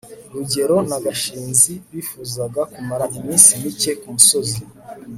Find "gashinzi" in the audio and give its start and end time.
1.05-1.73